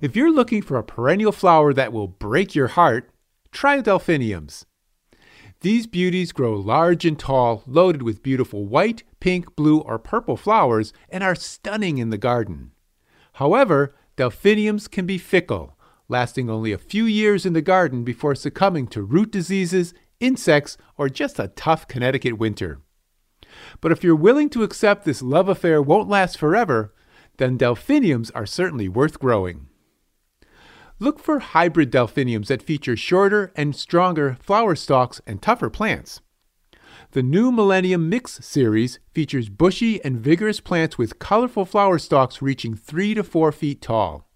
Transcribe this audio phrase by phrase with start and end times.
[0.00, 3.10] If you're looking for a perennial flower that will break your heart,
[3.52, 4.64] try delphiniums.
[5.60, 10.94] These beauties grow large and tall, loaded with beautiful white, pink, blue, or purple flowers,
[11.10, 12.70] and are stunning in the garden.
[13.34, 15.76] However, delphiniums can be fickle,
[16.08, 21.10] lasting only a few years in the garden before succumbing to root diseases, insects, or
[21.10, 22.80] just a tough Connecticut winter.
[23.82, 26.94] But if you're willing to accept this love affair won't last forever,
[27.36, 29.66] then delphiniums are certainly worth growing.
[31.02, 36.20] Look for hybrid delphiniums that feature shorter and stronger flower stalks and tougher plants.
[37.12, 42.74] The new Millennium Mix series features bushy and vigorous plants with colorful flower stalks reaching
[42.74, 44.28] 3 to 4 feet tall.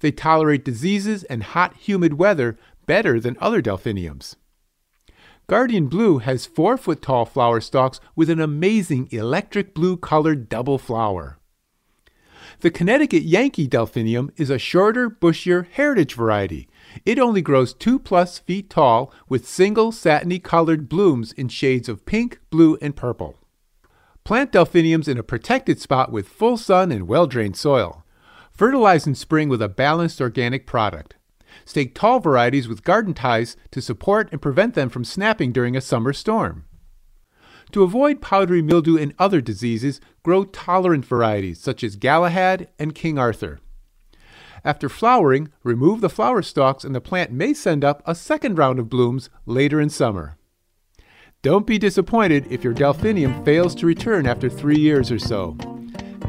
[0.00, 4.36] They tolerate diseases and hot, humid weather better than other delphiniums.
[5.48, 10.78] Guardian Blue has 4 foot tall flower stalks with an amazing electric blue colored double
[10.78, 11.38] flower.
[12.60, 16.68] The Connecticut Yankee delphinium is a shorter, bushier heritage variety.
[17.04, 22.06] It only grows 2 plus feet tall with single satiny colored blooms in shades of
[22.06, 23.36] pink, blue, and purple.
[24.24, 28.04] Plant delphiniums in a protected spot with full sun and well drained soil.
[28.52, 31.16] Fertilize in spring with a balanced organic product.
[31.64, 35.80] Stake tall varieties with garden ties to support and prevent them from snapping during a
[35.80, 36.64] summer storm.
[37.74, 43.18] To avoid powdery mildew and other diseases, grow tolerant varieties such as Galahad and King
[43.18, 43.58] Arthur.
[44.64, 48.78] After flowering, remove the flower stalks and the plant may send up a second round
[48.78, 50.36] of blooms later in summer.
[51.42, 55.56] Don't be disappointed if your delphinium fails to return after three years or so.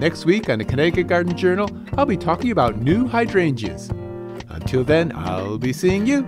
[0.00, 1.68] Next week on the Connecticut Garden Journal,
[1.98, 3.90] I'll be talking about new hydrangeas.
[4.48, 6.26] Until then, I'll be seeing you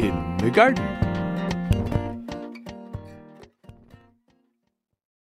[0.00, 1.07] in the garden.